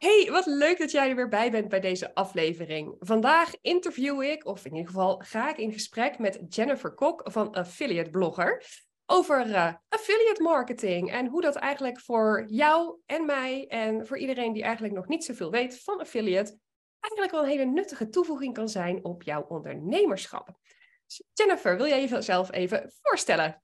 [0.00, 2.96] Hey, wat leuk dat jij er weer bij bent bij deze aflevering.
[2.98, 7.54] Vandaag interview ik, of in ieder geval ga ik in gesprek met Jennifer Kok van
[7.54, 8.64] Affiliate Blogger
[9.06, 14.52] over uh, affiliate marketing en hoe dat eigenlijk voor jou en mij en voor iedereen
[14.52, 16.58] die eigenlijk nog niet zoveel weet van affiliate
[17.00, 20.58] eigenlijk wel een hele nuttige toevoeging kan zijn op jouw ondernemerschap.
[21.06, 23.62] Dus Jennifer, wil jij jezelf even voorstellen?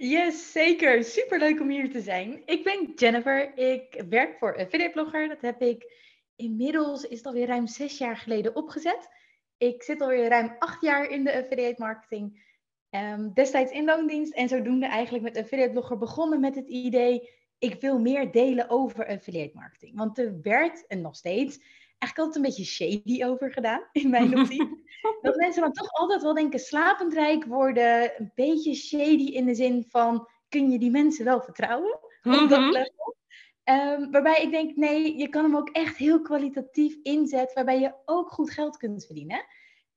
[0.00, 1.04] Yes, zeker.
[1.04, 2.42] Superleuk om hier te zijn.
[2.44, 3.58] Ik ben Jennifer.
[3.58, 5.28] Ik werk voor Affiliate Blogger.
[5.28, 5.92] Dat heb ik
[6.36, 9.08] inmiddels, is het alweer ruim zes jaar geleden opgezet.
[9.56, 12.46] Ik zit alweer ruim acht jaar in de affiliate marketing.
[12.90, 17.30] Um, destijds in loondienst en zodoende eigenlijk met Affiliate Blogger begonnen met het idee...
[17.58, 19.96] ik wil meer delen over affiliate marketing.
[19.96, 21.60] Want er werd, en nog steeds,
[21.98, 24.68] eigenlijk altijd een beetje shady over gedaan, in mijn optiek.
[25.22, 29.54] dat mensen dan toch altijd wel denken slapend rijk worden, een beetje shady in de
[29.54, 31.98] zin van, kun je die mensen wel vertrouwen?
[32.22, 32.70] Op dat mhm.
[32.70, 33.16] level.
[33.64, 37.94] Um, waarbij ik denk, nee, je kan hem ook echt heel kwalitatief inzetten, waarbij je
[38.04, 39.44] ook goed geld kunt verdienen.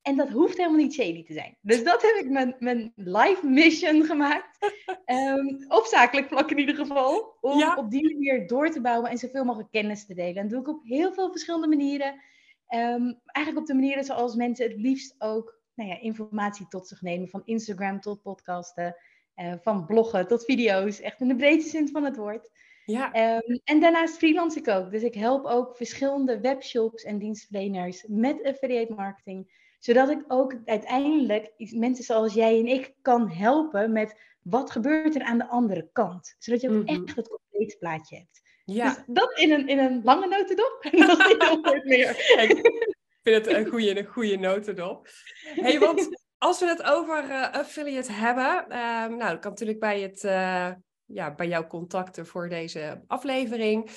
[0.02, 1.56] En dat hoeft helemaal niet shady te zijn.
[1.60, 4.72] Dus dat heb ik mijn, mijn live mission gemaakt.
[5.06, 7.36] Um, op zakelijk vlak in ieder geval.
[7.40, 10.36] Om op die manier door te bouwen en zoveel mogelijk kennis te delen.
[10.36, 12.08] En dat doe ik op heel veel verschillende manieren.
[12.68, 17.02] Um, eigenlijk op de manieren zoals mensen het liefst ook nou ja, informatie tot zich
[17.02, 17.28] nemen.
[17.28, 18.96] Van Instagram tot podcasten.
[19.36, 21.00] Uh, van bloggen tot video's.
[21.00, 22.50] Echt in de breedste zin van het woord.
[22.84, 23.36] Ja.
[23.36, 24.90] Um, en daarnaast freelance ik ook.
[24.90, 31.52] Dus ik help ook verschillende webshops en dienstverleners met affiliate marketing zodat ik ook uiteindelijk
[31.56, 36.34] mensen zoals jij en ik kan helpen met wat gebeurt er aan de andere kant.
[36.38, 37.04] Zodat je ook mhm.
[37.04, 38.40] echt het complete plaatje hebt.
[38.64, 38.94] Ja.
[38.94, 40.78] Dus dat in een, in een lange notendop.
[41.06, 42.10] dat is niet heel meer.
[43.22, 45.08] Ik vind het een goede, een goede notendop.
[45.42, 50.00] Hey, want als we het over uh, affiliate hebben, um, nou, dat kan natuurlijk bij,
[50.00, 50.70] het, uh,
[51.04, 53.90] ja, bij jouw contacten voor deze aflevering.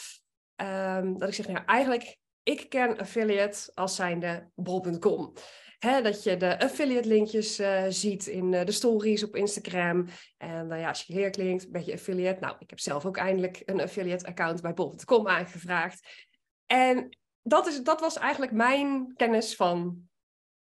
[0.62, 5.34] Um, dat ik zeg, nou eigenlijk, ik ken affiliate als zijnde bol.com.
[5.80, 10.06] Hè, dat je de affiliate linkjes uh, ziet in uh, de stories op Instagram.
[10.38, 12.40] En uh, ja, als je leer klinkt, ben je affiliate.
[12.40, 16.26] Nou, ik heb zelf ook eindelijk een affiliate account bij bol.com aangevraagd.
[16.66, 20.08] En dat, is, dat was eigenlijk mijn kennis van...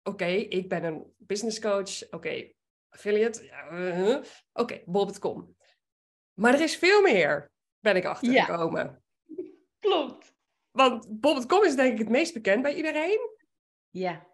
[0.02, 2.10] Oké, ik ben een business coach.
[2.10, 2.52] Oké,
[2.88, 3.44] affiliate.
[3.44, 3.66] Ja,
[4.16, 5.56] oké, okay, bol.com.
[6.34, 9.02] Maar er is veel meer, ben ik achtergekomen.
[9.26, 9.44] Ja.
[9.78, 10.34] Klopt.
[10.70, 13.18] Want bol.com is denk ik het meest bekend bij iedereen.
[13.90, 14.27] Ja.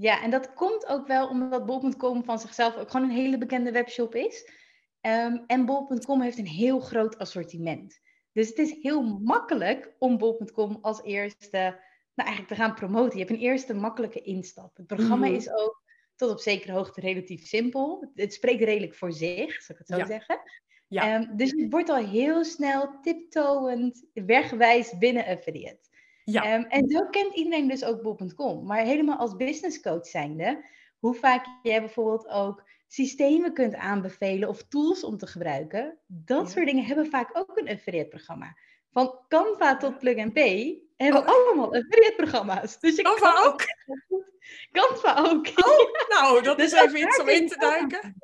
[0.00, 3.72] Ja, en dat komt ook wel omdat bol.com van zichzelf ook gewoon een hele bekende
[3.72, 4.50] webshop is.
[5.00, 8.00] Um, en bol.com heeft een heel groot assortiment.
[8.32, 11.58] Dus het is heel makkelijk om bol.com als eerste
[12.14, 13.18] nou, eigenlijk te gaan promoten.
[13.18, 14.76] Je hebt een eerste makkelijke instap.
[14.76, 15.34] Het programma mhm.
[15.34, 15.82] is ook
[16.16, 18.10] tot op zekere hoogte relatief simpel.
[18.14, 20.40] Het spreekt redelijk voor zich, zou ik het zo zeggen.
[20.88, 21.20] Ja.
[21.20, 25.87] Um, dus je wordt al heel snel tiptoeend wegwijs binnen affiliate.
[26.32, 26.42] Ja.
[26.42, 28.66] Ehm, en zo kent iedereen dus ook bol.com.
[28.66, 30.64] Maar helemaal als business coach zijnde,
[30.98, 36.66] hoe vaak jij bijvoorbeeld ook systemen kunt aanbevelen of tools om te gebruiken, dat soort
[36.66, 38.56] dingen hebben vaak ook een affiliate programma.
[38.90, 41.28] Van Canva tot Plug and Pay hebben oh.
[41.28, 42.80] allemaal affiliate programma's.
[42.80, 43.62] Dus je Canva ook?
[44.72, 45.46] Canva ook.
[45.46, 48.14] Oh, nou, dat dus is even iets om in te duiken.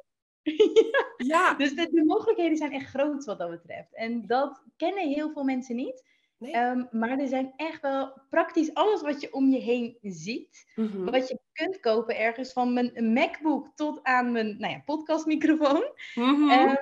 [0.90, 1.06] ja.
[1.16, 1.54] ja.
[1.54, 3.94] Dus de, de mogelijkheden zijn echt groot wat dat betreft.
[3.94, 6.02] En dat kennen heel veel mensen niet.
[6.38, 10.72] Ehm, maar er zijn echt wel praktisch alles wat je om je heen ziet.
[10.74, 11.04] Mhm.
[11.04, 15.92] Wat je kunt kopen ergens van mijn MacBook tot aan mijn nou ja, podcastmicrofoon.
[16.14, 16.50] Mhm.
[16.50, 16.74] Ehm,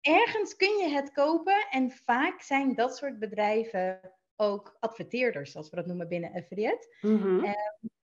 [0.00, 1.66] ergens kun je het kopen.
[1.70, 4.00] En vaak zijn dat soort bedrijven
[4.36, 6.96] ook adverteerders, zoals we dat noemen binnen affiliate.
[7.00, 7.56] Mm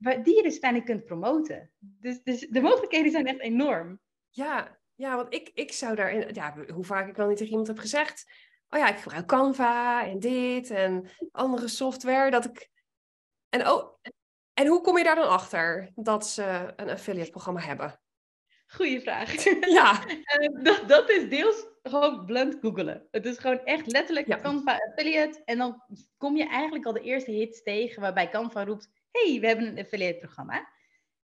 [0.04, 1.72] die je dus uiteindelijk kunt promoten.
[1.80, 4.00] Dus, dus de mogelijkheden zijn echt enorm.
[4.30, 7.68] Ja, ja want ik, ik zou daar, ja, hoe vaak ik wel niet tegen iemand
[7.68, 8.32] heb gezegd
[8.74, 12.32] oh ja, ik gebruik Canva en dit en andere software.
[12.32, 12.70] Dat ik...
[13.50, 14.00] en, oh,
[14.54, 18.00] en hoe kom je daar dan achter dat ze een affiliate programma hebben?
[18.68, 19.44] Goeie vraag.
[19.78, 20.08] Ja.
[20.08, 23.08] uh, dat, dat is deels gewoon blunt googelen.
[23.12, 24.40] Het is gewoon echt letterlijk ja.
[24.40, 25.42] Canva affiliate.
[25.46, 25.84] En dan
[26.18, 28.90] kom je eigenlijk al de eerste hits tegen waarbij Canva roept...
[29.12, 30.72] hey, we hebben een affiliate programma.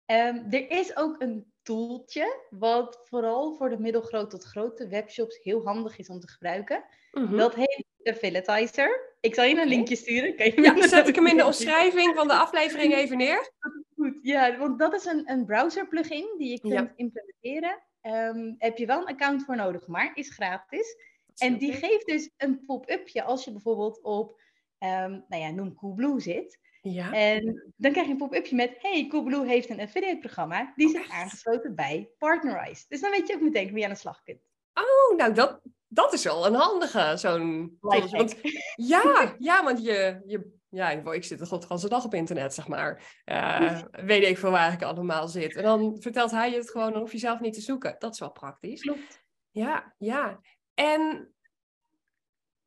[0.07, 5.65] Um, er is ook een tooltje, wat vooral voor de middelgroot tot grote webshops heel
[5.65, 6.85] handig is om te gebruiken.
[7.13, 7.37] Mhm.
[7.37, 9.17] Dat heet Affiliatizer.
[9.21, 10.37] Ik zal je een linkje sturen.
[10.37, 13.53] Kan je ja, zet ik hem in de omschrijving van de aflevering even neer.
[13.97, 17.83] Goed, ja, want dat is een, een browser plugin die je kunt implementeren.
[18.03, 20.97] Um, heb je wel een account voor nodig, maar is gratis.
[21.37, 24.41] En die geeft dus een pop-upje als je bijvoorbeeld op,
[24.79, 26.59] um, nou ja, noem Coolblue zit.
[26.83, 27.13] Ja.
[27.13, 30.73] En dan krijg je een pop-upje met: Hey, Coolblue heeft een affiliate programma.
[30.77, 32.85] Die oh, is aangesloten bij Partnerize.
[32.89, 34.41] Dus dan weet je ook meteen wie je aan de slag kunt.
[34.75, 37.77] Oh, nou dat, dat is wel een handige, zo'n...
[37.81, 38.35] Want,
[38.75, 43.21] ja, ja, want je, je ja, ik zit de godganse dag op internet, zeg maar.
[43.25, 45.57] Uh, weet ik veel waar ik allemaal zit.
[45.57, 47.97] En dan vertelt hij je het gewoon, dan hoef je zelf niet te zoeken.
[47.99, 48.81] Dat is wel praktisch.
[48.81, 49.25] Klopt.
[49.51, 50.41] Ja, ja.
[50.75, 51.35] En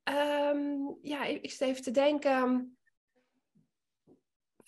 [0.03, 2.77] um, ja, ik zit even te denken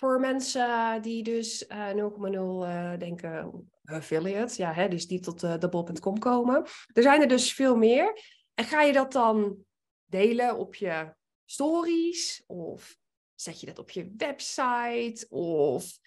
[0.04, 5.58] voor mensen die dus uh, 0,0 uh, denken affiliate, ja, hè, dus die tot uh,
[5.60, 6.66] de bol.com komen.
[6.94, 8.22] Er zijn er dus veel meer.
[8.54, 9.58] En ga je dat dan
[10.06, 11.14] delen op je
[11.46, 12.44] stories?
[12.48, 12.98] Of
[13.36, 15.26] zet je dat op je website?
[15.30, 16.00] Of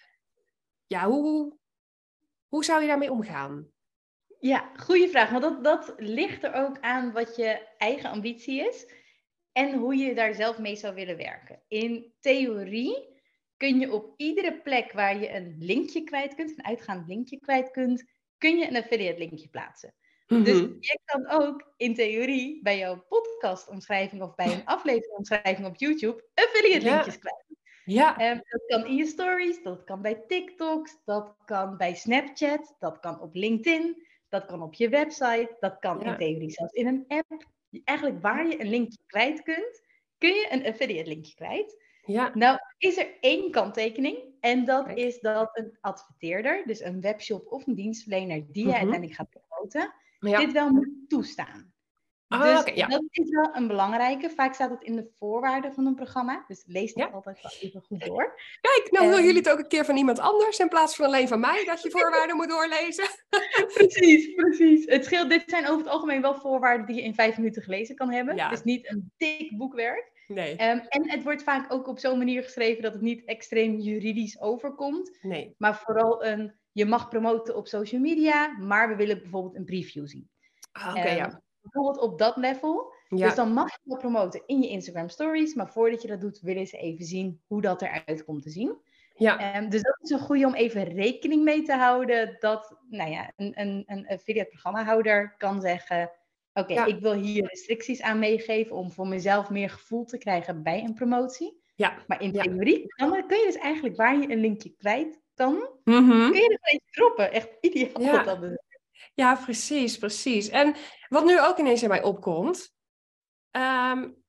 [0.87, 1.57] ja, hoe,
[2.47, 3.67] hoe zou je daarmee omgaan?
[4.39, 5.29] Ja, goede vraag.
[5.29, 8.91] Want dat, dat ligt er ook aan wat je eigen ambitie is
[9.51, 11.63] en hoe je daar zelf mee zou willen werken.
[11.67, 13.15] In theorie
[13.57, 17.71] kun je op iedere plek waar je een linkje kwijt kunt, een uitgaand linkje kwijt
[17.71, 18.03] kunt,
[18.37, 19.93] kun je een affiliate linkje plaatsen.
[20.27, 20.73] Dus mhm.
[20.79, 26.85] je kan ook in theorie bij jouw podcastomschrijving of bij een afleveringomschrijving op YouTube affiliate
[26.85, 27.45] linkjes kwijt.
[27.85, 28.31] Ja.
[28.31, 32.99] Um, dat kan in je stories, dat kan bij TikToks, dat kan bij Snapchat, dat
[32.99, 37.05] kan op LinkedIn, dat kan op je website, dat kan in theorie zelfs in een
[37.07, 37.47] app.
[37.83, 39.81] Eigenlijk waar je een linkje kwijt kunt,
[40.17, 41.86] kun je een affiliate linkje kwijt.
[42.07, 42.31] Ja.
[42.33, 44.17] Nou, is er één kanttekening.
[44.39, 48.77] En dat is dat een adverteerder, dus een webshop of een dienstverlener die je mhm.
[48.77, 51.75] uiteindelijk gaat promoten, dit wel moet toestaan.
[52.27, 52.87] Ah, dus ja.
[52.87, 54.29] dat is wel een belangrijke.
[54.29, 56.43] Vaak staat het in de voorwaarden van een programma.
[56.47, 58.39] Dus lees dat altijd wel even goed door.
[58.61, 61.05] Kijk, nou wil um, jullie het ook een keer van iemand anders in plaats van
[61.05, 63.05] alleen van mij dat je voorwaarden moet doorlezen.
[63.73, 64.85] precies, precies.
[64.85, 67.95] Het scheelt, dit zijn over het algemeen wel voorwaarden die je in vijf minuten gelezen
[67.95, 68.35] kan hebben.
[68.35, 68.49] Ja.
[68.49, 70.15] Dus niet een dik boekwerk.
[70.27, 70.51] Nee.
[70.51, 74.41] Um, en het wordt vaak ook op zo'n manier geschreven dat het niet extreem juridisch
[74.41, 75.17] overkomt.
[75.21, 75.55] Nee.
[75.57, 80.07] Maar vooral een, je mag promoten op social media, maar we willen bijvoorbeeld een preview
[80.07, 80.29] zien.
[80.71, 81.25] Ah, oké, ja.
[81.25, 82.93] Ehm, bijvoorbeeld op dat level.
[83.09, 83.25] Ja.
[83.25, 86.39] Dus dan mag je wel promoten in je Instagram stories, maar voordat je dat doet,
[86.39, 88.77] willen ze even zien hoe dat eruit komt te zien.
[89.15, 89.57] Ja.
[89.57, 93.31] Um, dus dat is een goede om even rekening mee te houden dat nou ja,
[93.35, 96.11] een, een, een affiliate programmahouder kan zeggen,
[96.59, 100.83] oké, ik wil hier restricties aan meegeven om voor mezelf meer gevoel te krijgen bij
[100.83, 101.61] een promotie.
[101.75, 102.03] Ja.
[102.07, 106.09] Maar in theorie dan kun je dus eigenlijk waar je een linkje kwijt kan, mm
[106.09, 106.31] -hmm.
[106.31, 107.31] kun je er een droppen.
[107.31, 108.23] Echt ideaal ja.
[108.23, 108.57] dat is.
[109.13, 110.49] Ja, precies, precies.
[110.49, 110.75] En
[111.09, 112.75] wat nu ook ineens in mij opkomt,
[113.51, 114.23] um,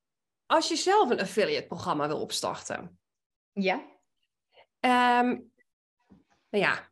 [0.47, 3.01] als je zelf een affiliate programma wil opstarten.
[3.53, 3.75] Ja.
[4.81, 5.53] Um,
[6.51, 6.89] nou ja,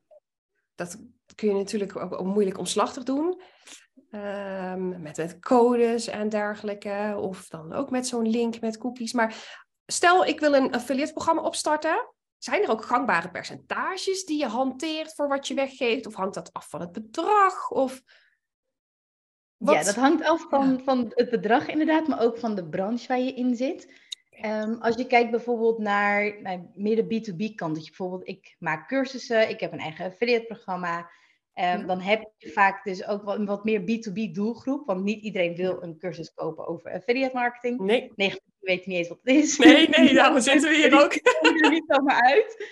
[0.74, 0.98] dat
[1.34, 3.42] kun je natuurlijk ook, ook moeilijk omslachtig doen.
[4.10, 7.16] Um, met, met codes en dergelijke.
[7.18, 9.12] Of dan ook met zo'n link met cookies.
[9.12, 12.14] Maar stel, ik wil een affiliate programma opstarten.
[12.38, 16.06] Zijn er ook gangbare percentages die je hanteert voor wat je weggeeft?
[16.06, 17.70] Of hangt dat af van het bedrag?
[17.70, 18.02] Of
[19.56, 19.74] wat?
[19.74, 23.20] Ja, dat hangt af van, van het bedrag inderdaad, maar ook van de branche waar
[23.20, 24.04] je in zit.
[24.44, 28.56] Um, als je kijkt bijvoorbeeld naar, naar meer de B2B kant, dat je bijvoorbeeld, ik
[28.58, 30.46] maak cursussen, ik heb een eigen affiliate
[31.60, 35.54] um, dan heb je vaak dus ook wat, wat meer B2B doelgroep, want niet iedereen
[35.54, 37.80] wil een cursus kopen over affiliate marketing.
[37.80, 38.12] Nee.
[38.16, 39.58] 90 weten niet eens wat het is.
[39.58, 41.12] Nee, nee, daarom zitten we hier ook.
[41.40, 42.70] komt er niet zomaar uit.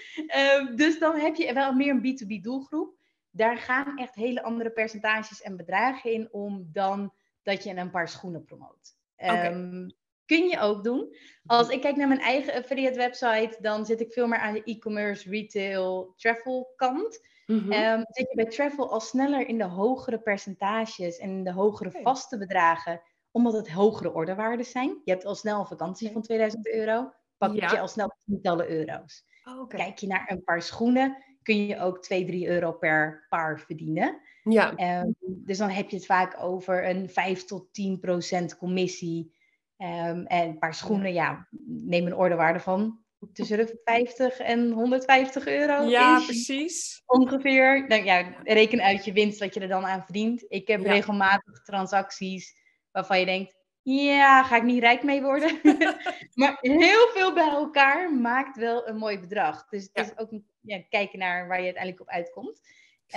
[0.59, 2.95] Um, dus dan heb je wel meer een B2B doelgroep
[3.35, 8.09] daar gaan echt hele andere percentages en bedragen in om dan dat je een paar
[8.09, 8.97] schoenen promoot.
[9.17, 9.95] Um,
[10.27, 11.17] kun je ook doen.
[11.47, 14.63] Als ik kijk naar mijn eigen affiliate website, dan zit ik veel meer aan de
[14.65, 17.27] e-commerce, retail, travel kant.
[17.47, 21.91] Mm zit je bij travel al sneller in de hogere percentages en in de hogere
[21.91, 25.01] vaste bedragen, omdat het hogere orderwaarden zijn.
[25.05, 29.25] Je hebt al snel een vakantie van 2000 euro, pak je al snel tientallen euro's.
[29.45, 33.61] Oh, Kijk je naar een paar schoenen, kun je ook 2, 3 euro per paar
[33.61, 34.21] verdienen.
[34.43, 35.01] Ja.
[35.03, 39.35] Um, dus dan heb je het vaak over een 5 tot 10 procent commissie.
[39.79, 45.47] Um, en een paar schoenen, ja, neem een ordewaarde van tussen de 50 en 150
[45.47, 45.83] euro.
[45.83, 47.03] Ja, precies.
[47.07, 47.89] Ongeveer.
[47.89, 50.45] Dan, ja, reken uit je winst wat je er dan aan verdient.
[50.49, 52.55] Ik heb regelmatig transacties
[52.91, 55.61] waarvan je denkt, ja, ga ik niet rijk mee worden.
[56.35, 59.69] maar heel veel bij elkaar maakt wel een mooi bedrag.
[59.69, 62.61] Dus het is ook ja, kijken naar waar je uiteindelijk op uitkomt.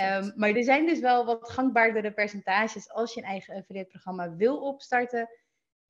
[0.00, 4.36] Um, maar er zijn dus wel wat gangbaardere percentages als je een eigen affiliate programma
[4.36, 5.28] wil opstarten.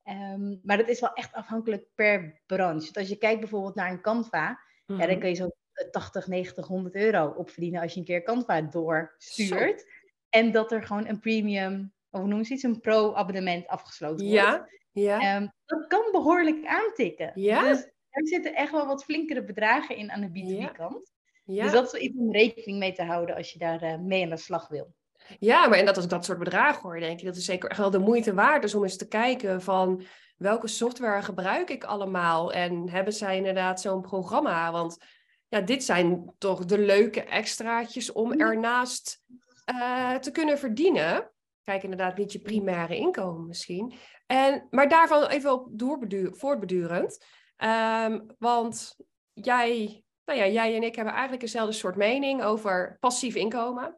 [0.08, 2.86] Um, maar dat is wel echt afhankelijk per branche.
[2.86, 5.18] Dus als je kijkt bijvoorbeeld naar een Canva, ja, dan mhm.
[5.18, 5.48] kun je zo
[5.90, 9.86] 80, 90, 100 euro opverdienen als je een keer Canva doorstuurt.
[10.28, 14.40] En dat er gewoon een premium of hoe noem je iets, een pro-abonnement afgesloten wordt.
[14.40, 15.36] Ja, ja.
[15.36, 17.30] Um, dat kan behoorlijk aantikken.
[17.34, 17.62] Ja?
[17.62, 21.12] Dus er zitten echt wel wat flinkere bedragen in aan de B2B-kant.
[21.44, 21.62] Ja.
[21.62, 24.22] Dus dat is wel iets om rekening mee te houden als je daar uh, mee
[24.22, 24.94] aan de slag wil.
[25.38, 27.70] Ja, maar en dat als ik dat soort bedragen hoor, denk ik dat is zeker
[27.70, 30.02] echt wel de moeite waard is om eens te kijken van
[30.36, 32.52] welke software gebruik ik allemaal?
[32.52, 34.72] En hebben zij inderdaad zo'n programma?
[34.72, 35.04] Want
[35.48, 39.22] ja, dit zijn toch de leuke extraatjes om ernaast
[39.72, 41.30] uh, te kunnen verdienen.
[41.62, 43.92] Kijk, inderdaad niet je primaire inkomen misschien.
[44.26, 45.68] En, maar daarvan even op
[46.32, 47.24] voortbedurend.
[47.64, 48.96] Um, want
[49.32, 53.96] jij, nou ja, jij en ik hebben eigenlijk dezelfde soort mening over passief inkomen.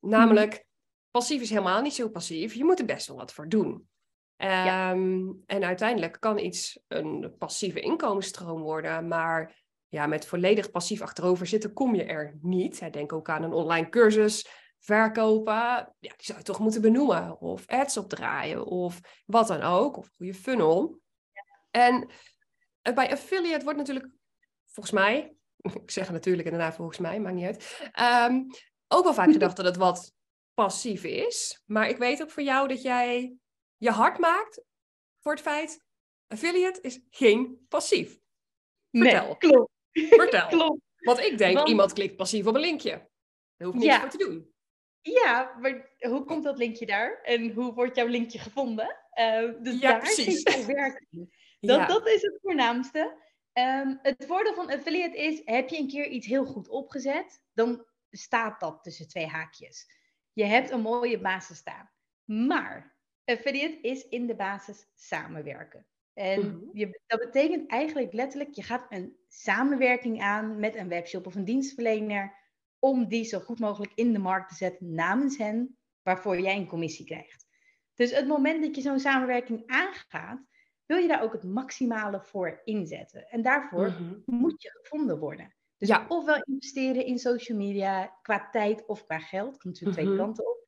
[0.00, 0.66] Namelijk,
[1.10, 2.54] passief is helemaal niet zo passief.
[2.54, 3.88] Je moet er best wel wat voor doen.
[4.36, 11.46] Ehm, en uiteindelijk kan iets een passieve inkomensstroom worden, maar ja, met volledig passief achterover
[11.46, 12.92] zitten kom je er niet.
[12.92, 14.48] Denk ook aan een online cursus
[14.78, 15.54] verkopen.
[15.54, 17.40] Ja, die zou je toch moeten benoemen.
[17.40, 19.96] Of ads opdraaien of wat dan ook.
[19.96, 21.00] Of een goede funnel.
[21.70, 22.10] En
[22.82, 24.08] eh, bij affiliate wordt natuurlijk,
[24.66, 25.34] volgens mij,
[25.84, 28.42] ik zeg natuurlijk en daarna volgens mij, maakt niet uit, ehm,
[28.88, 30.12] ook wel vaak gedacht dat het wat
[30.58, 31.62] passief is.
[31.66, 33.36] Maar ik weet ook voor jou dat jij
[33.76, 34.62] je hard maakt
[35.20, 35.84] voor het feit,
[36.26, 38.20] affiliate is geen passief.
[38.90, 39.26] Vertel.
[39.26, 39.72] Nee, klopt.
[39.92, 40.48] Vertel.
[40.58, 40.80] klopt.
[40.98, 42.90] Want ik denk, iemand klikt passief op een linkje.
[43.56, 44.00] Daar hoeft niks ja.
[44.00, 44.52] voor te doen.
[45.00, 47.20] Ja, maar hoe komt dat linkje daar?
[47.22, 48.96] En hoe wordt jouw linkje gevonden?
[49.20, 50.42] Uh, dus ja, daar precies.
[50.42, 51.06] zit werk
[51.60, 53.22] Dat, dat is het voornaamste.
[53.52, 57.86] Ehm, het voordeel van affiliate is, heb je een keer iets heel goed opgezet, dan
[58.10, 59.97] staat dat tussen twee haakjes.
[60.38, 61.90] Je hebt een mooie basis staan.
[62.24, 65.86] Maar affiliate is in de basis samenwerken.
[66.14, 66.78] En mhm.
[66.78, 71.44] je, dat betekent eigenlijk letterlijk, je gaat een samenwerking aan met een webshop of een
[71.44, 72.36] dienstverlener
[72.78, 76.66] om die zo goed mogelijk in de markt te zetten namens hen, waarvoor jij een
[76.66, 77.46] commissie krijgt.
[77.94, 80.46] Dus het moment dat je zo'n samenwerking aangaat,
[80.86, 83.28] wil je daar ook het maximale voor inzetten.
[83.28, 84.14] En daarvoor mhm.
[84.24, 85.56] moet je gevonden worden.
[85.78, 86.06] Dus ja.
[86.08, 90.16] ofwel investeren in social media qua tijd of qua geld, komt natuurlijk twee mhm.
[90.16, 90.66] kanten op.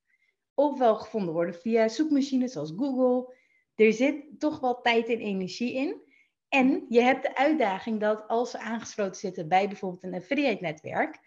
[0.54, 3.34] Ofwel gevonden worden via zoekmachines zoals Google.
[3.74, 6.08] Er zit toch wel tijd en energie in.
[6.48, 11.18] En je hebt de uitdaging dat als ze aangesloten zitten bij bijvoorbeeld een affiliate netwerk,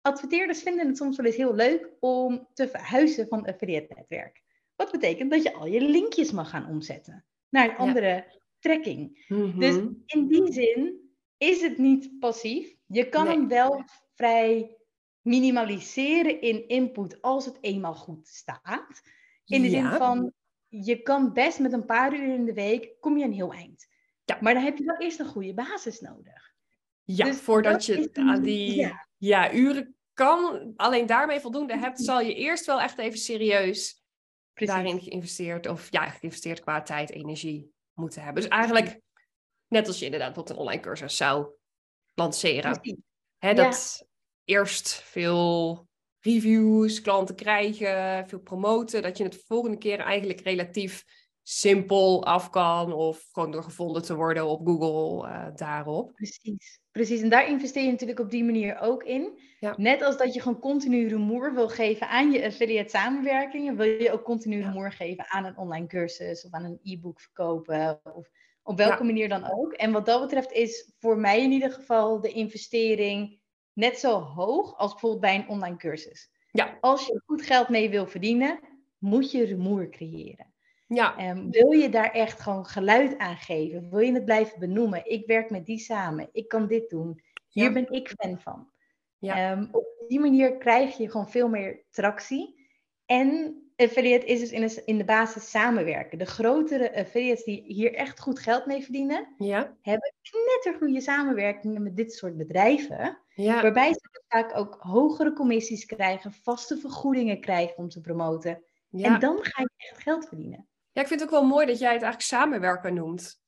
[0.00, 4.42] adverteerders vinden het soms wel eens heel leuk om te verhuizen van een affiliate netwerk.
[4.76, 9.24] Wat betekent dat je al je linkjes mag gaan omzetten naar een andere trekking.
[9.28, 9.58] Mhm.
[9.58, 9.76] Dus
[10.06, 12.76] in die zin is het niet passief.
[12.88, 14.76] Je kan hem wel vrij
[15.20, 19.00] minimaliseren in input als het eenmaal goed staat.
[19.44, 20.32] In de zin van,
[20.68, 23.86] je kan best met een paar uur in de week, kom je een heel eind.
[24.24, 24.38] Ja.
[24.40, 26.54] Maar dan heb je wel eerst een goede basis nodig.
[27.02, 29.52] Ja, dus voordat je aan die ja.
[29.52, 34.02] uren kan, alleen daarmee voldoende hebt, zal je eerst wel echt even serieus
[34.54, 38.42] daarin geïnvesteerd, of ja, geïnvesteerd qua tijd, energie moeten hebben.
[38.42, 39.00] Dus eigenlijk,
[39.68, 41.57] net als je inderdaad tot een online cursus zou
[42.18, 42.80] lanceren.
[43.38, 44.06] Hè, dat
[44.44, 45.86] eerst veel
[46.20, 51.04] reviews, klanten krijgen, veel promoten, dat je het volgende keer eigenlijk relatief
[51.42, 56.12] simpel af kan of gewoon door gevonden te worden op Google uh, daarop.
[56.14, 57.20] Precies, precies.
[57.20, 59.38] En daar investeer je natuurlijk op die manier ook in.
[59.76, 64.12] Net als dat je gewoon continu rumoer wil geven aan je affiliate samenwerkingen, wil je
[64.12, 68.28] ook continu rumoer geven aan een online cursus of aan een e-book verkopen of
[68.68, 69.72] op welke manier dan ook.
[69.72, 73.40] En wat dat betreft is voor mij in ieder geval de investering
[73.72, 76.30] net zo hoog als bijvoorbeeld bij een online cursus.
[76.52, 76.78] Ja.
[76.80, 78.60] Als je goed geld mee wil verdienen,
[78.98, 80.52] moet je rumoer creëren.
[80.86, 81.30] Ja.
[81.30, 83.90] Um, wil je daar echt gewoon geluid aan geven?
[83.90, 85.10] Wil je het blijven benoemen?
[85.10, 86.28] Ik werk met die samen.
[86.32, 87.22] Ik kan dit doen.
[87.48, 88.70] Hier ben ik fan van.
[89.18, 89.52] Ja.
[89.52, 92.57] Um, op die manier krijg je gewoon veel meer tractie.
[93.10, 96.18] En affiliate is dus in de, in de basis samenwerken.
[96.18, 99.76] De grotere affiliates die hier echt goed geld mee verdienen, ja.
[99.82, 103.18] hebben knettergoede samenwerkingen met dit soort bedrijven.
[103.34, 103.62] Ja.
[103.62, 108.62] Waarbij ze vaak ook hogere commissies krijgen, vaste vergoedingen krijgen om te promoten.
[108.88, 109.14] Ja.
[109.14, 110.68] En dan ga je echt geld verdienen.
[110.92, 113.40] Ja, ik vind het ook wel mooi dat jij het eigenlijk samenwerken noemt.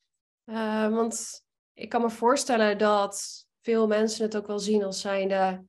[0.44, 5.68] Uh, want ik kan me voorstellen dat veel mensen het ook wel zien als zijnde...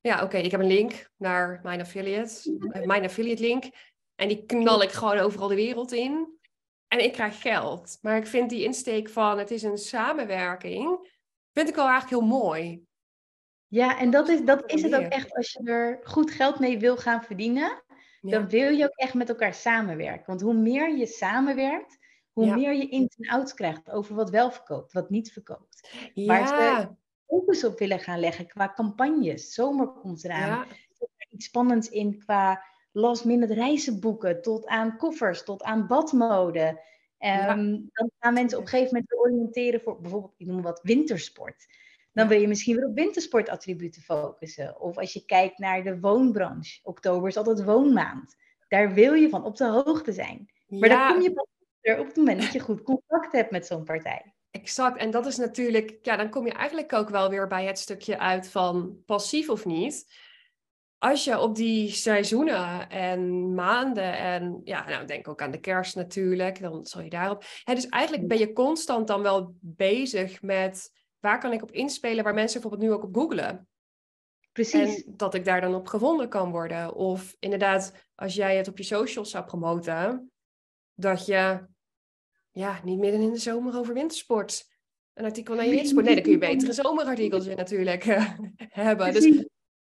[0.00, 3.64] Ja, oké, ik heb een link naar mijn affiliate, eh, mijn affiliate link.
[4.14, 6.38] En die knal ik gewoon overal de wereld in.
[6.88, 7.98] En ik krijg geld.
[8.02, 11.10] Maar ik vind die insteek van het is een samenwerking,
[11.52, 12.84] vind ik wel eigenlijk heel mooi.
[13.66, 16.78] Ja, en dat is, dat is het ook echt als je er goed geld mee
[16.78, 17.82] wil gaan verdienen
[18.20, 20.26] dan wil je ook echt met elkaar samenwerken.
[20.26, 21.98] Want hoe meer je samenwerkt,
[22.32, 25.90] hoe meer je ins en outs krijgt over wat wel verkoopt, wat niet verkoopt.
[26.14, 26.26] Ja.
[26.26, 26.88] Waar ze
[27.30, 29.54] focus op willen gaan leggen qua campagnes.
[29.54, 30.48] Zomer komt eraan.
[30.48, 30.66] Ja.
[30.98, 36.80] Er iets spannends in qua last minute reizen boeken, tot aan koffers, tot aan badmode.
[37.18, 41.66] Um, dan gaan mensen op een gegeven moment oriënteren voor bijvoorbeeld, ik noem wat, wintersport.
[42.12, 44.80] Dan wil je misschien weer op wintersportattributen focussen.
[44.80, 46.80] Of als je kijkt naar de woonbranche.
[46.82, 48.36] Oktober is altijd woonmaand.
[48.68, 50.50] Daar wil je van op de hoogte zijn.
[50.68, 51.46] Maar daar kom je pas
[51.98, 54.34] op het moment dat je goed contact hebt met zo'n partij.
[54.50, 54.98] Exact.
[54.98, 58.18] En dat is natuurlijk, ja, dan kom je eigenlijk ook wel weer bij het stukje
[58.18, 60.28] uit van passief of niet.
[60.98, 65.96] Als je op die seizoenen en maanden en ja, nou denk ook aan de kerst
[65.96, 67.44] natuurlijk, dan zal je daarop.
[67.64, 70.90] Hè, dus eigenlijk ben je constant dan wel bezig met
[71.20, 73.68] waar kan ik op inspelen, waar mensen bijvoorbeeld nu ook op googlen.
[74.52, 75.04] Precies.
[75.04, 76.94] En dat ik daar dan op gevonden kan worden.
[76.94, 80.30] Of inderdaad, als jij het op je socials zou promoten,
[80.94, 81.66] dat je
[82.50, 84.68] ja, niet midden in de zomer over wintersport
[85.14, 86.04] een artikel naar je wintersport.
[86.04, 88.30] Nee, dan kun je betere zomerartikels natuurlijk uh,
[88.84, 89.12] hebben.
[89.12, 89.44] Dus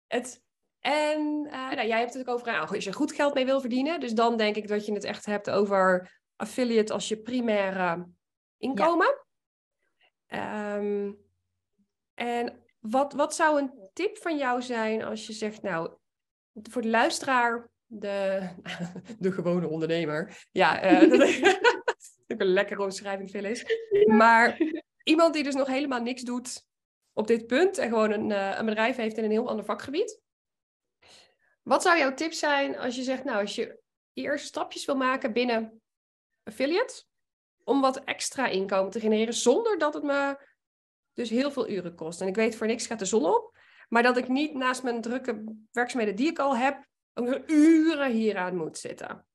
[0.06, 0.42] het,
[0.80, 4.00] en uh, nou, jij hebt het ook over als je goed geld mee wil verdienen.
[4.00, 8.06] Dus dan denk ik dat je het echt hebt over affiliate als je primaire
[8.58, 9.24] inkomen.
[10.26, 11.12] Ehm,
[12.14, 15.92] en wat, wat zou een tip van jou zijn als je zegt, nou,
[16.62, 18.48] voor de luisteraar, de,
[19.18, 20.46] de gewone ondernemer.
[20.50, 21.54] Ja, uh,
[22.28, 23.64] dat is een lekkere omschrijving, Phyllis.
[24.06, 24.58] Maar
[25.02, 26.66] iemand die dus nog helemaal niks doet
[27.12, 30.20] op dit punt en gewoon een, uh, een bedrijf heeft in een heel ander vakgebied.
[31.62, 33.80] Wat zou jouw tip zijn als je zegt, nou, als je
[34.12, 35.82] eerst stapjes wil maken binnen
[36.42, 37.04] affiliate,
[37.64, 40.46] om wat extra inkomen te genereren, zonder dat het me
[41.12, 42.20] dus heel veel uren kost.
[42.20, 43.58] En ik weet, voor niks gaat de zon op.
[43.88, 48.56] Maar dat ik niet naast mijn drukke werkzaamheden die ik al heb, ook uren hieraan
[48.56, 49.27] moet zitten.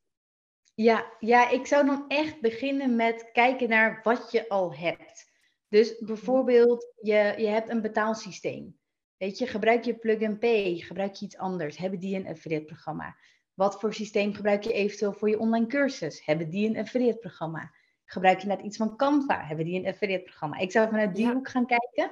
[0.76, 5.32] Ja, ja, ik zou dan echt beginnen met kijken naar wat je al hebt.
[5.70, 8.78] Dus bijvoorbeeld, je, je hebt een betaalsysteem.
[9.18, 13.16] Weet je, gebruik je plug-and-pay, gebruik je iets anders, hebben die een affiliate programma?
[13.54, 16.26] Wat voor systeem gebruik je eventueel voor je online cursus?
[16.26, 17.72] Hebben die een affiliate programma?
[18.06, 19.46] Gebruik je net iets van Canva?
[19.46, 20.58] Hebben die een affiliate programma?
[20.58, 22.12] Ik zou vanuit die hoek gaan kijken.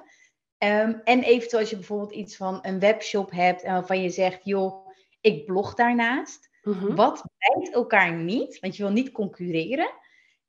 [0.57, 4.39] Ehm, en eventueel als je bijvoorbeeld iets van een webshop hebt en waarvan je zegt,
[4.43, 4.87] joh,
[5.21, 6.49] ik blog daarnaast.
[6.61, 6.95] Mhm.
[6.95, 8.59] Wat bijt elkaar niet?
[8.59, 9.91] Want je wil niet concurreren.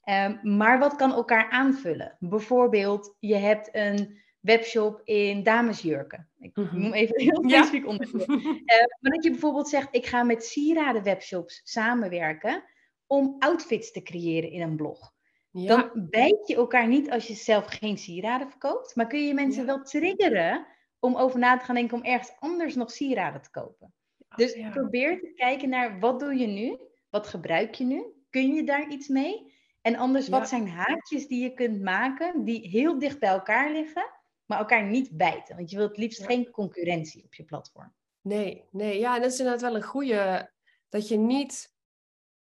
[0.02, 2.16] Ehm, maar wat kan elkaar aanvullen?
[2.18, 6.28] Bijvoorbeeld, je hebt een webshop in damesjurken.
[6.38, 7.88] Ik mm noem even heel specifiek ja.
[7.88, 8.28] onderwerp.
[8.28, 8.46] Uh,
[9.00, 12.64] maar dat je bijvoorbeeld zegt, ik ga met sieraden webshops samenwerken
[13.06, 15.12] om outfits te creëren in een blog.
[15.50, 19.66] Dan bijt je elkaar niet als je zelf geen sieraden verkoopt, maar kun je mensen
[19.66, 20.66] wel triggeren
[20.98, 23.94] om over na te gaan denken om ergens anders nog sieraden te kopen.
[24.36, 26.78] Dus probeer te kijken naar wat doe je nu,
[27.10, 29.52] wat gebruik je nu, kun je daar iets mee?
[29.80, 34.10] En anders, wat zijn haakjes die je kunt maken die heel dicht bij elkaar liggen,
[34.44, 35.56] maar elkaar niet bijten?
[35.56, 37.94] Want je wilt het liefst geen concurrentie op je platform.
[38.20, 40.50] Nee, nee, ja, en dat is inderdaad wel een goede,
[40.88, 41.74] dat je niet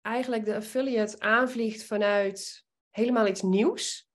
[0.02, 4.08] eigenlijk de affiliate aanvliegt vanuit helemaal iets nieuws.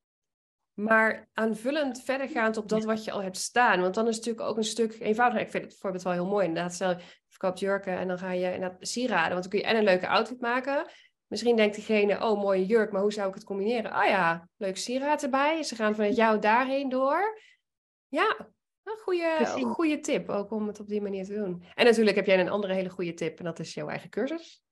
[0.74, 3.82] Maar aanvullend verdergaand op dat wat je al hebt staan.
[3.82, 5.46] Want dan is het natuurlijk ook een stuk eenvoudiger.
[5.46, 6.46] Ik vind het bijvoorbeeld wel heel mooi.
[6.46, 6.98] Inderdaad, stel
[7.40, 9.32] verkoopt jurken en dan ga je inderdaad sieraden.
[9.32, 10.86] Want dan kun je en een leuke outfit maken.
[11.28, 13.92] Misschien denkt diegene, oh mooie jurk, maar hoe zou ik het combineren?
[13.92, 15.64] Ah ja, leuk sieraad erbij.
[15.64, 17.40] Ze gaan vanuit jou daarheen door.
[18.08, 18.36] Ja,
[18.84, 21.64] een goede, goede tip ook om het op die manier te doen.
[21.76, 23.40] En natuurlijk heb jij een andere hele goede tip.
[23.40, 24.62] En dat is jouw eigen cursus.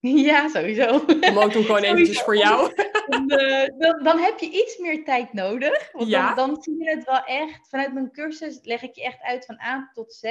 [0.00, 0.98] Ja, sowieso.
[0.98, 2.72] Promoot hem gewoon eventjes voor jou.
[2.74, 5.92] Eh, dan, dan, heb je iets meer tijd nodig.
[5.92, 7.68] Want dan, dan, zie je het wel echt.
[7.68, 10.24] Vanuit mijn cursus leg ik je echt uit van A tot Z.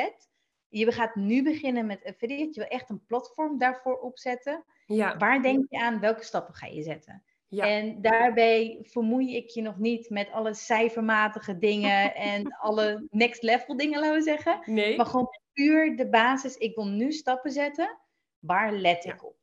[0.69, 2.49] Je gaat nu beginnen met affiliate.
[2.53, 4.63] Je wil echt een platform daarvoor opzetten.
[4.86, 5.17] Ja.
[5.17, 5.99] Waar denk je aan?
[5.99, 7.23] Welke stappen ga je zetten?
[7.47, 7.65] Ja.
[7.65, 13.77] En daarbij vermoei ik je nog niet met alle cijfermatige dingen en alle next level
[13.77, 14.60] dingen, laten we zeggen.
[14.65, 14.97] Nee.
[14.97, 16.55] Maar gewoon puur de basis.
[16.55, 17.97] Ik wil nu stappen zetten.
[18.39, 19.38] Waar let ik op?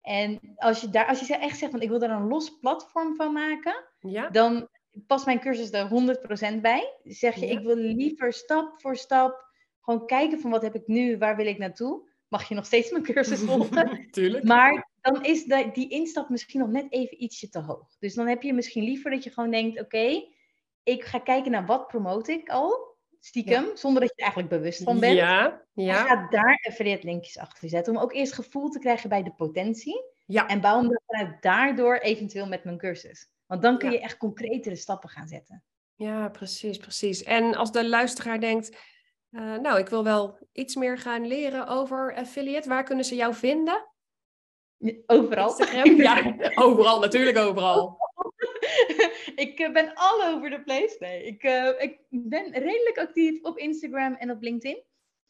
[0.00, 3.16] En als je, daar, als je echt zegt, van ik wil daar een los platform
[3.16, 4.28] van maken, ja.
[4.28, 4.68] dan
[5.06, 5.88] past mijn cursus er
[6.56, 6.94] 100% bij.
[7.02, 9.49] Zeg je, ik wil liever stap voor stap
[9.90, 12.08] gewoon kijken van wat heb ik nu, waar wil ik naartoe.
[12.28, 14.10] Mag je nog steeds mijn cursus volgen.
[14.10, 14.44] Tuurlijk.
[14.44, 17.96] Maar dan is de, die instap misschien nog net even ietsje te hoog.
[17.98, 20.22] Dus dan heb je misschien liever dat je gewoon denkt, oké,
[20.82, 22.88] ik ga kijken naar wat promote ik al
[23.20, 25.16] stiekem, zonder dat je er eigenlijk bewust van bent.
[25.16, 25.98] Ja, ja.
[25.98, 29.32] En ga daar affiliate linkjes achter zetten, om ook eerst gevoel te krijgen bij de
[29.32, 30.04] potentie.
[30.26, 30.48] Ja.
[30.48, 33.28] En bouw hem vanuit daardoor eventueel met mijn cursus.
[33.46, 35.64] Want dan kun je echt concretere stappen gaan zetten.
[35.94, 37.22] Ja, precies, precies.
[37.22, 38.76] En als de luisteraar denkt,
[39.30, 43.34] uh, nou, ik wil wel iets meer gaan leren over affiliate, waar kunnen ze jou
[43.34, 43.88] vinden?
[45.06, 45.54] Overal.
[45.96, 47.98] Ja, overal, natuurlijk overal.
[49.34, 50.96] ik eh, ben all over the place.
[50.98, 54.82] Nee, ik, uh, ik ben redelijk actief op Instagram en op LinkedIn.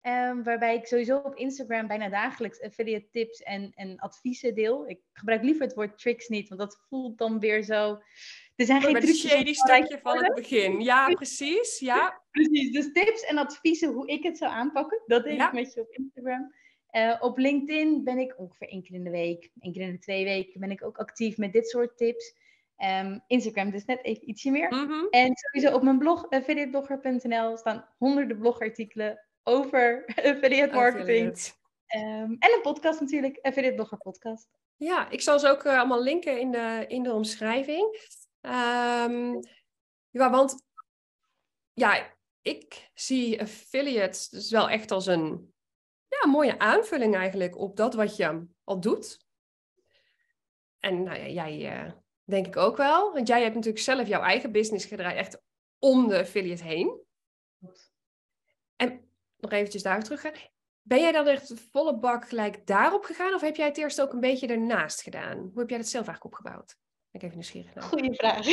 [0.02, 4.88] Um, waarbij ik sowieso op Instagram bijna dagelijks affiliate tips en, en adviezen deel.
[4.88, 8.02] Ik gebruik liever het woord tricks niet, want dat voelt dan weer zo.
[8.60, 9.30] Er zijn geen trucjes.
[9.30, 10.80] shady stukje van het begin.
[10.80, 11.78] Ja, precies.
[11.78, 12.22] Ja.
[12.30, 12.72] precies.
[12.72, 15.90] Dus tips en adviezen hoe ik het zou aanpakken, dat deel ik met je op
[15.90, 16.54] Instagram.
[16.92, 19.98] Uh, op LinkedIn ben ik ongeveer één keer in de week, één keer in de
[19.98, 22.34] twee weken ben ik ook actief met dit soort tips.
[22.76, 24.68] Ehm, Instagram dus net even ietsje meer.
[24.68, 25.06] Mhm.
[25.10, 31.30] En sowieso op mijn blog, affiliateblogger.nl, staan honderden blogartikelen over affiliate marketing.
[31.30, 31.52] Affiliate.
[31.86, 34.48] Ehm, en een podcast natuurlijk, Affiliate Blogger Podcast.
[34.76, 37.98] Ja, ik zal ze ook eh, allemaal linken in de, in de omschrijving.
[38.40, 39.34] Ehm,
[40.10, 40.64] ja, want
[41.72, 45.54] ja, ik zie affiliates dus wel echt als een
[46.08, 49.28] ja, mooie aanvulling eigenlijk op dat wat je al doet.
[50.78, 51.92] En nou ja, jij eh,
[52.24, 53.12] denk ik ook wel.
[53.12, 55.42] Want jij hebt natuurlijk zelf jouw eigen business gedraaid, echt
[55.78, 57.00] om de affiliate heen.
[58.76, 60.32] En nog eventjes daar terug gaan.
[60.82, 63.34] Ben jij dan echt de volle bak gelijk daarop gegaan?
[63.34, 65.38] Of heb jij het eerst ook een beetje ernaast gedaan?
[65.38, 66.76] Hoe heb jij dat zelf eigenlijk opgebouwd?
[67.12, 67.84] Ik even nieuwsgierig naar.
[67.84, 68.46] Goeie vraag.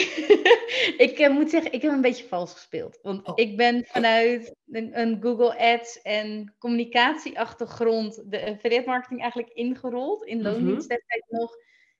[1.08, 3.00] ik eh, moet zeggen, ik heb een beetje vals gespeeld.
[3.02, 3.32] Want Oh.
[3.36, 10.24] ik ben vanuit een, een Google Ads en communicatieachtergrond de affiliate marketing eigenlijk ingerold.
[10.26, 10.46] In Mhm.
[10.48, 11.52] loondienst destijds nog.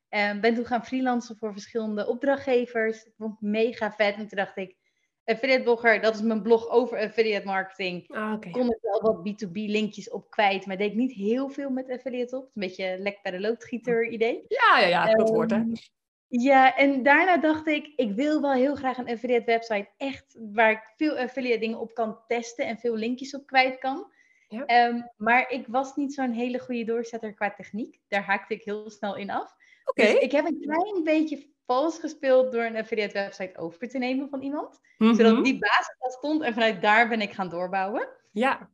[0.10, 3.04] En ben toen gaan freelancen voor verschillende opdrachtgevers.
[3.04, 4.16] Ik vond het mega vet.
[4.16, 4.76] En toen dacht ik,
[5.26, 8.08] affiliate blogger, dat is mijn blog over affiliate marketing.
[8.16, 8.50] Ah, oké.
[8.50, 11.90] Kon ik wel wat B2B linkjes op kwijt, maar deed ik niet heel veel met
[11.90, 12.44] affiliate op.
[12.44, 14.46] Een beetje lek bij de loodgieter idee.
[14.48, 15.62] Ja, ja, ja, dat hoort hè.
[16.30, 19.90] Ehm, Ja, en daarna dacht ik, ik wil wel heel graag een affiliate website.
[19.98, 24.12] Echt waar ik veel affiliate dingen op kan testen en veel linkjes op kwijt kan.
[24.48, 24.66] Ja.
[24.66, 28.00] Ehm, maar ik was niet zo'n hele goede doorzetter qua techniek.
[28.08, 29.56] Daar haakte ik heel snel in af.
[29.86, 30.02] Oké.
[30.02, 34.30] Dus ik heb een klein beetje vals gespeeld door een affiliate website over te nemen
[34.30, 34.80] van iemand.
[34.98, 35.14] Mhm.
[35.16, 38.08] Zodat die basis al stond en vanuit daar ben ik gaan doorbouwen.
[38.32, 38.70] Ja,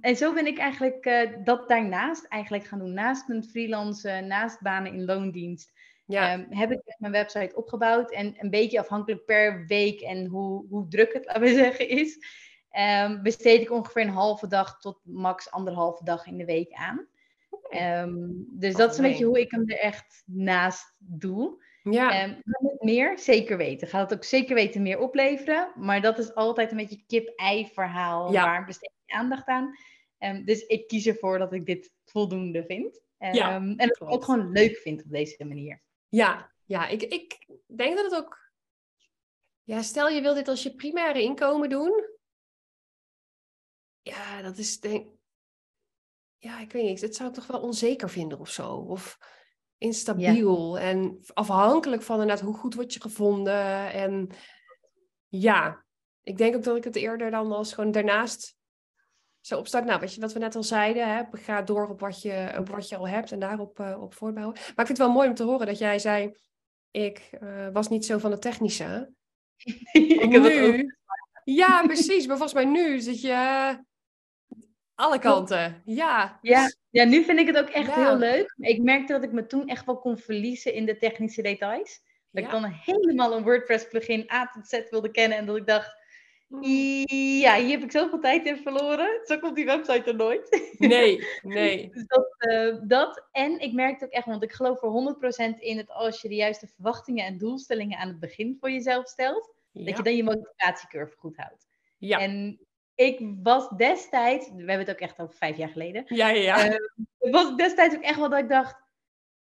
[0.00, 2.92] En zo ben ik eigenlijk eh, dat daarnaast eigenlijk gaan doen.
[2.92, 5.72] Naast mijn freelancen, naast banen in loondienst.
[6.08, 6.32] Ja.
[6.32, 8.10] Ehm, heb ik echt mijn website opgebouwd.
[8.10, 12.18] En een beetje afhankelijk per week en hoe, hoe druk het, laten we zeggen, is.
[12.70, 17.06] ehm, besteed ik ongeveer een halve dag tot max anderhalve dag in de week aan.
[17.70, 18.16] Ehm,
[18.48, 21.64] dus dat is een beetje hoe ik hem er echt naast doe.
[21.82, 22.36] ja.
[22.78, 23.18] Meer?
[23.18, 23.88] Zeker weten.
[23.88, 25.72] Gaat het ook zeker weten meer opleveren.
[25.76, 28.32] Maar dat is altijd een beetje kip-ei verhaal.
[28.32, 28.44] Ja.
[28.44, 29.76] Waar besteed je aandacht aan?
[30.44, 33.00] Dus ik kies ervoor dat ik dit voldoende vind.
[33.18, 35.82] Ja, en dat ik ook gewoon leuk vind op deze manier.
[36.08, 38.50] Ja, ja ik, ik denk dat het ook.
[39.62, 42.08] Ja, stel je wil dit als je primaire inkomen doen.
[44.02, 45.10] Ja, dat is denk.
[46.38, 47.00] Ja, ik weet niet.
[47.00, 48.74] Dat zou ik toch wel onzeker vinden of zo.
[48.74, 49.18] Of
[49.78, 53.92] instabiel en afhankelijk van inderdaad hoe goed word je gevonden.
[53.92, 54.30] En
[55.28, 55.84] ja,
[56.22, 58.57] ik denk ook dat ik het eerder dan als gewoon daarnaast
[59.48, 59.84] zo opstart.
[59.84, 62.68] Nou, wat, je, wat we net al zeiden, hè, ga door op wat je, op
[62.68, 64.54] wat je al hebt en daarop eh, op voortbouwen.
[64.54, 66.34] Maar ik vind het wel mooi om te horen dat jij zei,
[66.90, 69.12] ik eh, was niet zo van het technische.
[69.92, 70.96] ik heb nu,
[71.44, 72.26] ja, precies.
[72.26, 73.74] Maar volgens mij nu zit je eh,
[74.94, 75.82] alle kanten.
[75.84, 76.38] Ja.
[76.42, 78.04] Ja, ja, nu vind ik het ook echt Ja.
[78.04, 78.54] heel leuk.
[78.56, 82.00] Ik merkte dat ik me toen echt wel kon verliezen in de technische details.
[82.30, 85.38] Dat ik dan helemaal een WordPress plugin A tot Z wilde kennen.
[85.38, 85.97] En dat ik dacht.
[86.48, 89.20] Ja, hier heb ik zoveel tijd in verloren.
[89.24, 90.74] Zo komt die website er nooit.
[90.78, 91.90] Nee, nee.
[91.92, 93.26] Dus dat, eh, dat.
[93.32, 96.34] En ik merkte ook echt, want ik geloof er 100% in dat als je de
[96.34, 101.16] juiste verwachtingen en doelstellingen aan het begin voor jezelf stelt, dat je dan je motivatiecurve
[101.16, 101.66] goed houdt.
[101.98, 102.18] Ja.
[102.18, 102.60] En
[102.94, 106.78] ik was destijds, we hebben het ook echt over vijf jaar geleden, Ja, ja, ja.
[107.18, 108.76] Het was destijds ook echt wel dat ik dacht,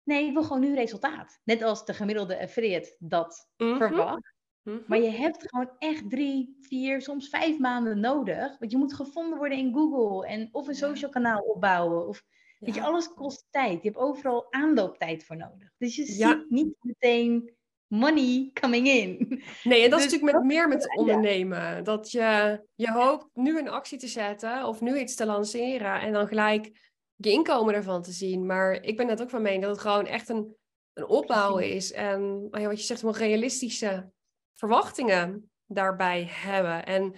[0.04, 1.39] nee, ik wil gewoon nu resultaat.
[1.44, 4.34] Net als de gemiddelde affiliate dat Mhm, verwacht.
[4.65, 4.78] Mhm.
[4.88, 8.58] Maar je hebt gewoon echt drie, vier, soms vijf maanden nodig.
[8.60, 12.08] Want je moet gevonden worden in Google en of een social kanaal opbouwen.
[12.08, 12.23] Of,
[12.60, 13.84] weet je, alles kost tijd.
[13.84, 15.71] Je hebt overal aanlooptijd voor nodig.
[15.78, 16.30] Dus je Ja.
[16.30, 17.54] ziet niet meteen
[17.88, 19.17] money coming in.
[19.63, 21.84] Nee, en dat is Dus natuurlijk met meer met ondernemen.
[21.84, 26.13] Dat je, je hoopt nu een actie te zetten of nu iets te lanceren en
[26.13, 26.71] dan gelijk
[27.15, 28.45] je inkomen ervan te zien.
[28.45, 30.56] Maar ik ben net ook van mening dat het gewoon echt een,
[30.93, 31.91] een opbouw is.
[31.91, 34.12] En nou wat je zegt, wel realistische
[34.56, 36.86] verwachtingen daarbij hebben.
[36.86, 37.15] En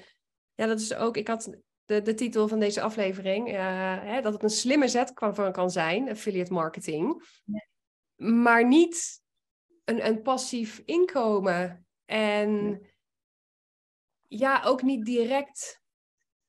[0.55, 4.33] ja, dat is ook, ik had de, de titel van deze aflevering, eh, hè, dat
[4.33, 7.23] het een slimme zet kan, van kan zijn, affiliate marketing.
[8.15, 9.21] Maar niet
[9.83, 11.87] een, een passief inkomen.
[12.05, 12.81] En
[14.27, 15.81] ja, ook niet direct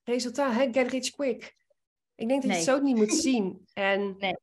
[0.03, 0.53] resultaat.
[0.53, 0.73] Hè?
[0.73, 1.57] Get rich quick.
[2.15, 3.67] Ik denk dat je het zo niet moet zien.
[3.73, 4.37] En Nee.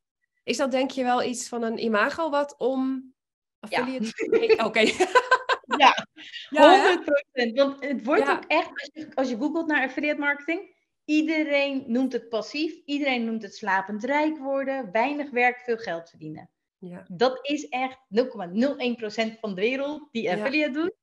[0.44, 3.14] is dat denk je wel iets van een imago wat om
[3.60, 3.80] Ja.
[3.80, 4.12] affiliate...
[4.40, 4.80] Nee, Oké.
[5.86, 6.08] Ja,
[6.50, 7.48] ja, hè?
[7.50, 7.54] 100%.
[7.54, 12.14] Want het wordt ook echt, als je, als je googelt naar affiliate marketing, iedereen noemt
[12.14, 16.50] het passief, iedereen noemt het slapend rijk worden, weinig werk, veel geld verdienen.
[16.78, 17.06] ja.
[17.12, 20.34] Dat is echt 0,01% van de wereld die Ja.
[20.34, 20.94] affiliate doet,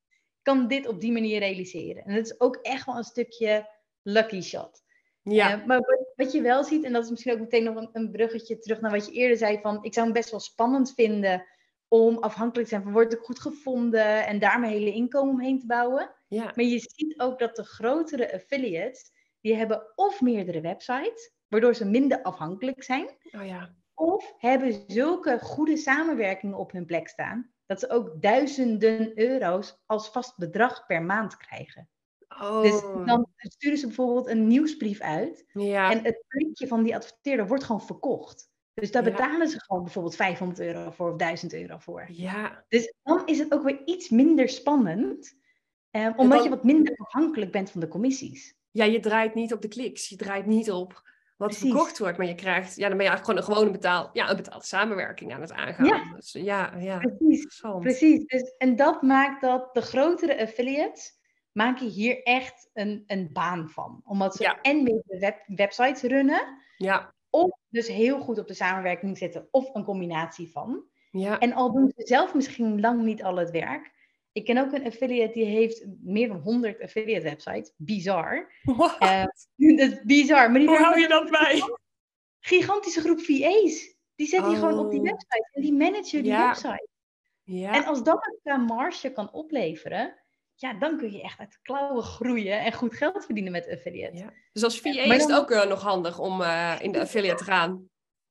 [0.41, 2.03] kan dit op die manier realiseren.
[2.03, 3.69] En dat is ook echt wel een stukje
[4.01, 4.81] lucky shot.
[5.21, 5.51] ja.
[5.59, 7.89] Eh, maar wat, wat je wel ziet, en dat is misschien ook meteen nog een,
[7.93, 10.93] een bruggetje terug naar wat je eerder zei, van ik zou hem best wel spannend
[10.93, 11.45] vinden
[11.93, 15.59] om afhankelijk te zijn van word ik goed gevonden en daar mijn hele inkomen omheen
[15.59, 16.11] te bouwen.
[16.27, 16.43] Ja.
[16.43, 21.85] Maar je ziet ook dat de grotere affiliates, die hebben of meerdere websites, waardoor ze
[21.85, 23.75] minder afhankelijk zijn, Oh ja.
[23.93, 30.07] of hebben zulke goede samenwerkingen op hun plek staan, dat ze ook duizenden euro's als
[30.09, 31.89] vast bedrag per maand krijgen.
[32.29, 32.61] Oh.
[32.61, 35.91] Dus dan sturen ze bijvoorbeeld een nieuwsbrief uit ja.
[35.91, 38.51] en het klikje van die adverteerder wordt gewoon verkocht.
[38.73, 39.09] Dus daar Ja.
[39.11, 42.05] betalen ze gewoon bijvoorbeeld 500 euro voor of 1000 euro voor.
[42.07, 42.63] ja.
[42.67, 45.35] Dus dan is het ook weer iets minder spannend,
[45.91, 48.55] eh, omdat dan- je wat minder afhankelijk bent van de commissies.
[48.71, 50.09] ja, je draait niet op de kliks.
[50.09, 51.01] Je draait niet op
[51.37, 51.69] wat Precies.
[51.69, 52.17] verkocht wordt.
[52.17, 54.65] Maar je krijgt, ja, dan ben je eigenlijk gewoon een gewone betaal, ja, een betaalde
[54.65, 55.85] samenwerking aan het aangaan.
[55.85, 56.13] Ja.
[56.15, 56.97] Dus, ja, ja.
[56.97, 57.61] Precies.
[57.79, 58.25] Precies.
[58.25, 61.11] Dus, en dat maakt dat de grotere affiliates
[61.51, 64.01] maken hier echt een, een baan van.
[64.05, 64.61] Omdat ze Ja.
[64.61, 69.75] en meerdere web, websites runnen, Ja, of dus heel goed op de samenwerking zitten, of
[69.75, 70.83] een combinatie van.
[71.11, 71.39] ja.
[71.39, 73.91] En al doen ze zelf misschien lang niet al het werk.
[74.31, 77.73] Ik ken ook een affiliate die heeft meer dan 100 affiliate websites.
[77.77, 78.51] Bizar.
[78.99, 79.23] Eh,
[79.77, 80.51] dat is bizar.
[80.51, 81.53] Maar die Hoe hou je dat bij?
[81.53, 81.77] een
[82.39, 83.95] gigantische groep VA's.
[84.15, 85.05] Die zet die gewoon op die Oh.
[85.05, 86.45] website en die managen die Ja.
[86.47, 86.87] website.
[87.43, 90.22] Ja, En als dat qua marge kan opleveren,
[90.55, 94.17] ja, dan kun je echt uit de klauwen groeien en goed geld verdienen met affiliate.
[94.17, 94.33] ja.
[94.53, 97.51] Dus als VA is het ook eh, nog handig om eh, in de affiliate te
[97.51, 97.87] gaan.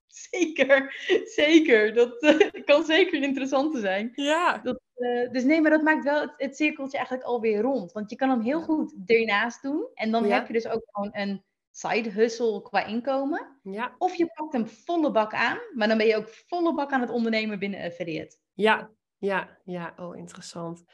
[0.31, 1.95] Zeker, zeker.
[1.95, 4.13] Dat eh, kan zeker een interessante zijn.
[4.15, 4.59] Ja.
[4.59, 7.93] Dat, eh, dus nee, maar dat maakt wel het, het cirkeltje eigenlijk alweer rond.
[7.93, 9.89] Want je kan hem heel goed ernaast doen.
[9.95, 10.35] En dan Ja.
[10.35, 13.61] heb je dus ook gewoon een side hustle qua inkomen.
[13.63, 13.95] Ja.
[13.99, 17.01] Of je pakt hem volle bak aan, maar dan ben je ook volle bak aan
[17.01, 18.37] het ondernemen binnen affiliate.
[18.53, 19.93] Ja, ja, ja.
[19.97, 20.85] Oh, interessant.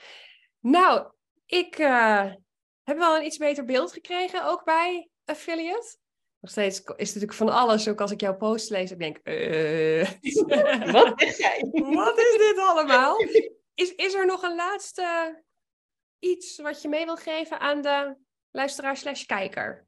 [0.61, 1.07] Nou,
[1.49, 2.33] ik eh,
[2.83, 5.97] heb wel een iets beter beeld gekregen, ook bij affiliate.
[6.41, 9.17] Nog steeds is het natuurlijk van alles, ook als ik jouw post lees, ik denk,
[9.17, 10.11] eh,
[10.93, 11.69] Wat jij?
[12.01, 13.19] wat is dit allemaal?
[13.75, 15.43] Is, is er nog een laatste
[16.19, 18.17] iets wat je mee wil geven aan de
[18.51, 19.87] luisteraar slash kijker?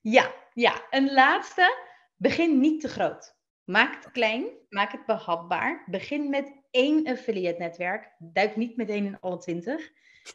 [0.00, 0.86] Ja, ja.
[0.90, 1.88] Een laatste.
[2.16, 3.34] Begin niet te groot.
[3.64, 4.46] Maak het klein.
[4.68, 5.84] Maak het behapbaar.
[5.86, 8.14] Begin met één affiliate netwerk.
[8.18, 9.90] Duik niet meteen in alle twintig.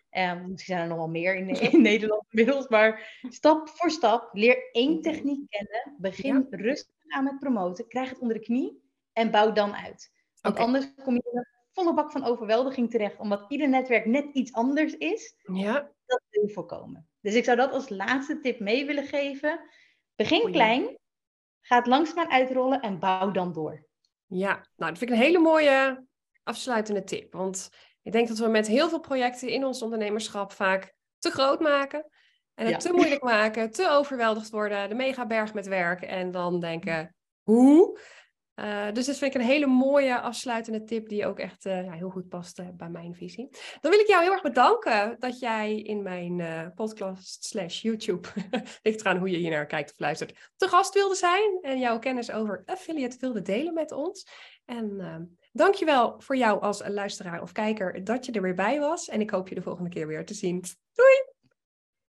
[0.09, 2.67] Ehm, misschien zijn er nog wel meer in, in Nederland inmiddels.
[2.67, 4.29] Maar stap voor stap.
[4.33, 5.95] Leer één techniek kennen.
[5.97, 7.87] Begin rustig aan met promoten.
[7.87, 8.83] Krijg het onder de knie.
[9.13, 10.11] En bouw dan uit.
[10.41, 13.19] Want anders kom je in een volle bak van overweldiging terecht.
[13.19, 17.07] Omdat ieder netwerk net iets anders is Ja, dat wil je voorkomen.
[17.21, 19.59] Dus ik zou dat als laatste tip mee willen geven.
[20.15, 20.53] Begin Goeie.
[20.53, 20.97] klein,
[21.61, 23.85] ga het langzaamaan uitrollen en bouw dan door.
[24.25, 24.53] ja.
[24.75, 26.05] Nou, dat vind ik een hele mooie
[26.43, 27.33] afsluitende tip.
[27.33, 27.69] Want
[28.05, 32.09] ik denk dat we met heel veel projecten in ons ondernemerschap vaak te groot maken.
[32.53, 32.89] En het Ja.
[32.89, 36.01] te moeilijk maken, te overweldigd worden, de megaberg met werk.
[36.01, 37.99] En dan denken, hoe?
[38.53, 41.91] Eh, dus dat vind ik een hele mooie afsluitende tip die ook echt eh, ja,
[41.91, 43.49] heel goed past eh, bij mijn visie.
[43.81, 48.27] Dan wil ik jou heel erg bedanken dat jij in mijn podcast slash YouTube,
[48.83, 51.99] ligt eraan hoe je hier naar kijkt of luistert, te gast wilde zijn en jouw
[51.99, 54.27] kennis over affiliate wilde delen met ons.
[54.65, 59.09] En dankjewel voor jou als luisteraar of kijker dat je er weer bij was.
[59.09, 60.63] En ik hoop je de volgende keer weer te zien.
[60.93, 61.24] Doei!